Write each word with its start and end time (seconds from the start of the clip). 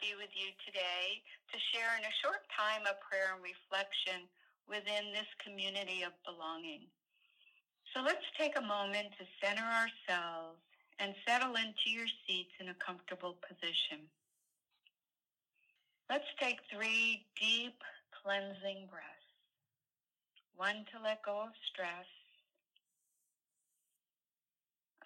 be 0.00 0.16
with 0.16 0.32
you 0.32 0.48
today 0.64 1.20
to 1.52 1.56
share 1.70 1.92
in 2.00 2.04
a 2.08 2.18
short 2.24 2.40
time 2.48 2.88
a 2.88 2.96
prayer 3.04 3.36
and 3.36 3.44
reflection 3.44 4.24
within 4.64 5.12
this 5.12 5.28
community 5.44 6.02
of 6.02 6.16
belonging. 6.24 6.88
So 7.92 8.00
let's 8.00 8.24
take 8.38 8.56
a 8.56 8.64
moment 8.64 9.12
to 9.20 9.28
center 9.44 9.64
ourselves 9.64 10.58
and 10.98 11.12
settle 11.28 11.56
into 11.56 11.92
your 11.92 12.08
seats 12.24 12.56
in 12.60 12.68
a 12.72 12.80
comfortable 12.80 13.36
position. 13.44 14.08
Let's 16.08 16.28
take 16.40 16.64
three 16.72 17.26
deep 17.38 17.76
cleansing 18.10 18.88
breaths. 18.88 19.30
One 20.56 20.84
to 20.92 21.02
let 21.02 21.24
go 21.24 21.44
of 21.44 21.52
stress, 21.72 22.08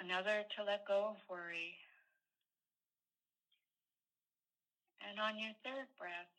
another 0.01 0.42
to 0.56 0.65
let 0.65 0.87
go 0.87 1.15
of 1.15 1.16
worry, 1.29 1.79
and 5.14 5.23
on 5.23 5.38
your 5.38 5.54
third 5.62 5.86
breath, 5.95 6.34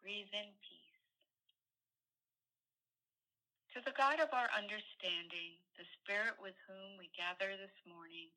breathe 0.00 0.32
in 0.32 0.48
peace. 0.64 0.96
To 3.76 3.84
the 3.84 3.92
God 3.92 4.24
of 4.24 4.32
our 4.32 4.48
understanding, 4.56 5.60
the 5.76 5.84
Spirit 6.00 6.40
with 6.40 6.56
whom 6.64 6.96
we 6.96 7.12
gather 7.12 7.52
this 7.60 7.76
morning, 7.84 8.32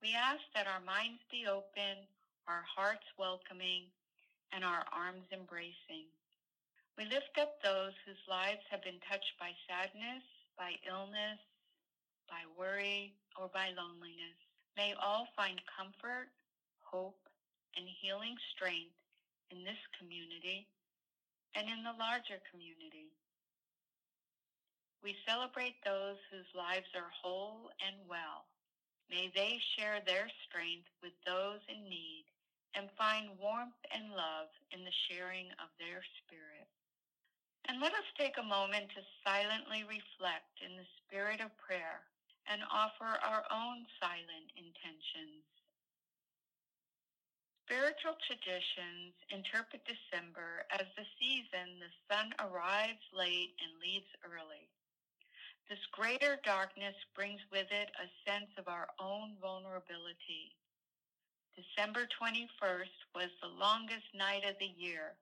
we 0.00 0.16
ask 0.16 0.40
that 0.56 0.64
our 0.64 0.80
minds 0.80 1.20
be 1.28 1.44
open, 1.44 2.08
our 2.48 2.64
hearts 2.64 3.04
welcoming, 3.20 3.92
and 4.56 4.64
our 4.64 4.88
arms 4.88 5.28
embracing. 5.28 6.08
We 6.96 7.04
lift 7.04 7.36
up 7.36 7.60
those 7.60 7.92
whose 8.08 8.24
lives 8.24 8.64
have 8.72 8.80
been 8.80 9.04
touched 9.04 9.36
by 9.36 9.52
sadness, 9.68 10.24
by 10.56 10.80
illness, 10.88 11.36
by 12.32 12.48
worry, 12.56 13.12
or 13.36 13.52
by 13.52 13.76
loneliness. 13.76 14.40
May 14.72 14.96
all 14.96 15.28
find 15.36 15.60
comfort, 15.68 16.32
hope, 16.80 17.20
and 17.76 17.86
healing 18.00 18.36
strength 18.56 18.96
in 19.52 19.62
this 19.62 19.78
community 20.00 20.66
and 21.54 21.68
in 21.68 21.84
the 21.84 21.96
larger 21.96 22.42
community. 22.50 23.12
We 25.04 25.14
celebrate 25.28 25.78
those 25.84 26.18
whose 26.32 26.50
lives 26.56 26.90
are 26.96 27.12
whole 27.12 27.70
and 27.78 27.96
well. 28.10 28.48
May 29.06 29.30
they 29.30 29.62
share 29.76 30.02
their 30.02 30.26
strength 30.48 30.90
with 30.98 31.14
those 31.22 31.62
in 31.70 31.86
need 31.86 32.26
and 32.74 32.90
find 32.98 33.38
warmth 33.38 33.78
and 33.94 34.10
love 34.10 34.50
in 34.74 34.82
the 34.82 34.98
sharing 35.08 35.48
of 35.62 35.70
their 35.78 36.02
spirit. 36.20 36.68
And 37.70 37.80
let 37.80 37.94
us 37.94 38.08
take 38.18 38.36
a 38.38 38.46
moment 38.46 38.90
to 38.94 39.10
silently 39.22 39.86
reflect 39.86 40.58
in 40.58 40.74
the 40.76 40.90
spirit 41.02 41.40
of 41.40 41.54
prayer 41.56 42.04
and 42.46 42.62
offer 42.70 43.18
our 43.22 43.42
own 43.50 43.86
silent 43.98 44.48
intentions. 44.54 45.42
Spiritual 47.66 48.14
traditions 48.22 49.18
interpret 49.34 49.82
December 49.82 50.62
as 50.70 50.86
the 50.94 51.02
season 51.18 51.82
the 51.82 51.90
sun 52.06 52.30
arrives 52.38 53.02
late 53.10 53.58
and 53.58 53.74
leaves 53.82 54.06
early. 54.22 54.70
This 55.66 55.82
greater 55.90 56.38
darkness 56.46 56.94
brings 57.18 57.42
with 57.50 57.66
it 57.74 57.90
a 57.98 58.06
sense 58.22 58.54
of 58.54 58.70
our 58.70 58.86
own 59.02 59.34
vulnerability. 59.42 60.54
December 61.58 62.06
21st 62.14 62.94
was 63.18 63.34
the 63.42 63.50
longest 63.58 64.14
night 64.14 64.46
of 64.46 64.54
the 64.62 64.70
year 64.78 65.18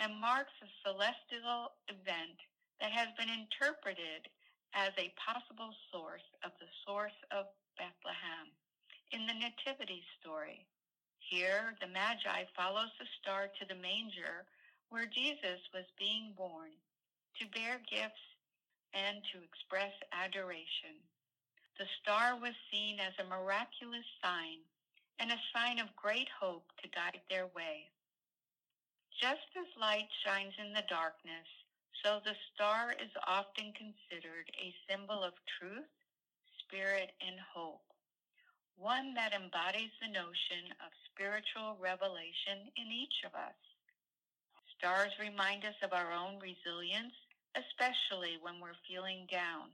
and 0.00 0.16
marks 0.16 0.56
a 0.64 0.72
celestial 0.80 1.76
event 1.92 2.40
that 2.80 2.96
has 2.96 3.12
been 3.20 3.28
interpreted 3.28 4.32
as 4.72 4.96
a 4.96 5.12
possible 5.20 5.76
source 5.92 6.24
of 6.40 6.56
the 6.56 6.72
source 6.88 7.20
of 7.28 7.52
Bethlehem 7.76 8.48
in 9.12 9.28
the 9.28 9.36
Nativity 9.36 10.00
story. 10.16 10.64
Here, 11.32 11.72
the 11.80 11.88
Magi 11.88 12.44
follows 12.52 12.92
the 13.00 13.08
star 13.16 13.48
to 13.48 13.64
the 13.64 13.80
manger 13.80 14.44
where 14.92 15.08
Jesus 15.08 15.64
was 15.72 15.88
being 15.96 16.36
born 16.36 16.76
to 17.40 17.56
bear 17.56 17.80
gifts 17.88 18.20
and 18.92 19.16
to 19.32 19.40
express 19.40 19.96
adoration. 20.12 21.00
The 21.80 21.88
star 22.04 22.36
was 22.36 22.52
seen 22.68 23.00
as 23.00 23.16
a 23.16 23.32
miraculous 23.32 24.04
sign 24.20 24.60
and 25.24 25.32
a 25.32 25.40
sign 25.56 25.80
of 25.80 25.96
great 25.96 26.28
hope 26.36 26.68
to 26.84 26.92
guide 26.92 27.24
their 27.32 27.48
way. 27.56 27.88
Just 29.16 29.48
as 29.56 29.80
light 29.80 30.12
shines 30.28 30.52
in 30.60 30.76
the 30.76 30.84
darkness, 30.84 31.48
so 32.04 32.20
the 32.20 32.36
star 32.52 32.92
is 32.92 33.12
often 33.24 33.72
considered 33.72 34.52
a 34.60 34.76
symbol 34.84 35.24
of 35.24 35.32
truth, 35.56 35.88
spirit, 36.60 37.16
and 37.24 37.40
hope, 37.40 37.88
one 38.82 39.14
that 39.14 39.30
embodies 39.30 39.94
the 40.02 40.10
notion 40.10 40.74
of 40.82 40.90
spiritual 41.06 41.78
revelation 41.78 42.66
in 42.74 42.90
each 42.90 43.22
of 43.22 43.30
us. 43.38 43.54
Stars 44.74 45.14
remind 45.22 45.62
us 45.62 45.78
of 45.86 45.94
our 45.94 46.10
own 46.10 46.42
resilience 46.42 47.14
especially 47.56 48.40
when 48.40 48.60
we're 48.60 48.78
feeling 48.88 49.28
down. 49.30 49.68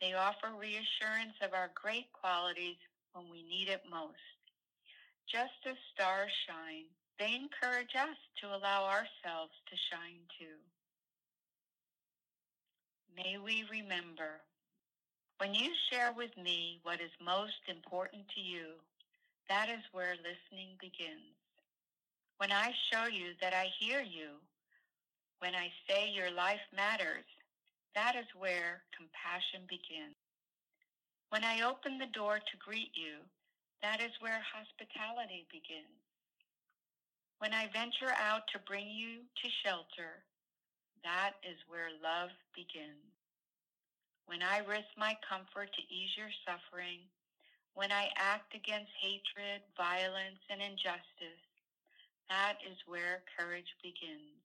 They 0.00 0.14
offer 0.14 0.50
reassurance 0.58 1.38
of 1.42 1.54
our 1.54 1.70
great 1.74 2.10
qualities 2.12 2.78
when 3.14 3.30
we 3.30 3.46
need 3.46 3.68
it 3.68 3.82
most. 3.86 4.18
Just 5.30 5.62
as 5.66 5.78
stars 5.94 6.32
shine, 6.46 6.90
they 7.18 7.38
encourage 7.38 7.94
us 7.94 8.18
to 8.42 8.50
allow 8.50 8.84
ourselves 8.90 9.54
to 9.70 9.76
shine 9.90 10.26
too. 10.38 10.58
May 13.14 13.38
we 13.38 13.64
remember 13.70 14.42
when 15.42 15.58
you 15.58 15.74
share 15.90 16.14
with 16.14 16.30
me 16.38 16.78
what 16.84 17.02
is 17.02 17.10
most 17.18 17.66
important 17.66 18.22
to 18.30 18.40
you, 18.40 18.78
that 19.48 19.66
is 19.66 19.82
where 19.90 20.14
listening 20.22 20.78
begins. 20.78 21.34
When 22.38 22.52
I 22.52 22.70
show 22.86 23.10
you 23.10 23.34
that 23.42 23.50
I 23.50 23.66
hear 23.82 23.98
you, 23.98 24.38
when 25.40 25.58
I 25.58 25.66
say 25.90 26.14
your 26.14 26.30
life 26.30 26.62
matters, 26.70 27.26
that 27.96 28.14
is 28.14 28.30
where 28.38 28.86
compassion 28.94 29.66
begins. 29.66 30.14
When 31.30 31.42
I 31.42 31.66
open 31.66 31.98
the 31.98 32.14
door 32.14 32.38
to 32.38 32.62
greet 32.62 32.94
you, 32.94 33.18
that 33.82 33.98
is 33.98 34.14
where 34.22 34.38
hospitality 34.46 35.50
begins. 35.50 35.98
When 37.42 37.50
I 37.50 37.66
venture 37.74 38.14
out 38.14 38.46
to 38.54 38.62
bring 38.62 38.86
you 38.86 39.26
to 39.42 39.48
shelter, 39.66 40.22
that 41.02 41.34
is 41.42 41.58
where 41.66 41.90
love 41.98 42.30
begins. 42.54 43.10
When 44.26 44.42
I 44.42 44.58
risk 44.58 44.88
my 44.96 45.16
comfort 45.26 45.70
to 45.74 45.82
ease 45.92 46.14
your 46.16 46.32
suffering, 46.46 47.04
when 47.74 47.90
I 47.90 48.10
act 48.16 48.54
against 48.54 48.92
hatred, 49.00 49.62
violence, 49.76 50.40
and 50.50 50.60
injustice, 50.60 51.42
that 52.28 52.60
is 52.64 52.76
where 52.86 53.24
courage 53.36 53.68
begins. 53.82 54.40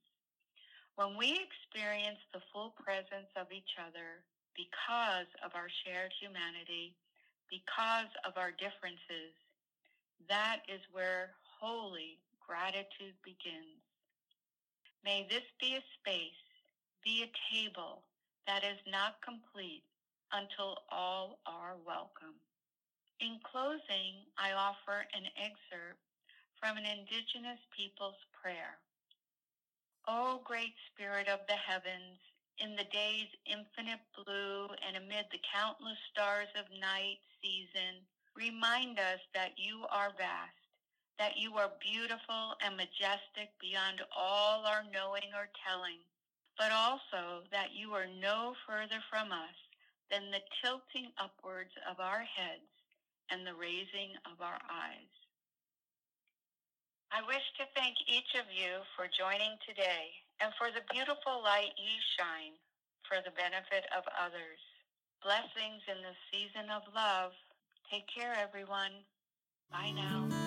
When 0.96 1.16
we 1.16 1.38
experience 1.38 2.20
the 2.34 2.42
full 2.52 2.74
presence 2.80 3.30
of 3.36 3.52
each 3.52 3.78
other 3.78 4.26
because 4.56 5.30
of 5.46 5.54
our 5.54 5.70
shared 5.86 6.12
humanity, 6.20 6.96
because 7.52 8.10
of 8.26 8.36
our 8.36 8.52
differences, 8.52 9.36
that 10.28 10.66
is 10.68 10.82
where 10.92 11.32
holy 11.60 12.18
gratitude 12.42 13.14
begins. 13.24 13.80
May 15.04 15.28
this 15.30 15.46
be 15.62 15.78
a 15.78 15.84
space, 16.00 16.42
be 17.04 17.24
a 17.24 17.32
table 17.54 18.04
that 18.48 18.64
is 18.64 18.80
not 18.88 19.22
complete 19.22 19.84
until 20.32 20.80
all 20.90 21.40
are 21.46 21.76
welcome. 21.86 22.40
In 23.20 23.40
closing, 23.44 24.24
I 24.40 24.56
offer 24.56 25.06
an 25.14 25.28
excerpt 25.36 26.00
from 26.60 26.78
an 26.78 26.88
Indigenous 26.88 27.60
people's 27.76 28.20
prayer. 28.32 28.80
O 30.08 30.42
great 30.44 30.74
spirit 30.90 31.28
of 31.28 31.44
the 31.48 31.60
heavens, 31.60 32.18
in 32.58 32.76
the 32.76 32.88
day's 32.90 33.30
infinite 33.46 34.02
blue 34.16 34.66
and 34.82 34.98
amid 34.98 35.30
the 35.30 35.44
countless 35.54 36.00
stars 36.10 36.50
of 36.58 36.66
night 36.80 37.20
season, 37.44 38.02
remind 38.34 38.98
us 38.98 39.22
that 39.34 39.54
you 39.58 39.86
are 39.92 40.16
vast, 40.18 40.58
that 41.20 41.38
you 41.38 41.54
are 41.54 41.78
beautiful 41.82 42.56
and 42.66 42.78
majestic 42.78 43.54
beyond 43.62 44.02
all 44.16 44.66
our 44.66 44.84
knowing 44.94 45.30
or 45.36 45.50
telling, 45.68 46.02
but 46.58 46.74
also 46.74 47.46
that 47.52 47.74
you 47.74 47.94
are 47.94 48.10
no 48.20 48.54
further 48.66 49.00
from 49.10 49.32
us 49.32 49.58
than 50.10 50.32
the 50.32 50.44
tilting 50.62 51.14
upwards 51.22 51.74
of 51.90 52.00
our 52.00 52.26
heads 52.26 52.72
and 53.30 53.46
the 53.46 53.54
raising 53.54 54.18
of 54.26 54.42
our 54.42 54.60
eyes. 54.68 55.14
I 57.12 57.24
wish 57.24 57.44
to 57.60 57.66
thank 57.76 57.96
each 58.08 58.36
of 58.36 58.48
you 58.52 58.84
for 58.96 59.08
joining 59.08 59.56
today 59.64 60.12
and 60.42 60.52
for 60.58 60.68
the 60.72 60.84
beautiful 60.92 61.40
light 61.44 61.72
you 61.78 61.96
shine 62.20 62.58
for 63.08 63.24
the 63.24 63.32
benefit 63.32 63.88
of 63.96 64.04
others. 64.20 64.60
Blessings 65.24 65.82
in 65.88 66.04
the 66.04 66.16
season 66.32 66.70
of 66.70 66.84
love. 66.94 67.32
Take 67.90 68.08
care, 68.12 68.36
everyone. 68.36 68.92
Bye 69.72 69.92
now. 69.96 70.47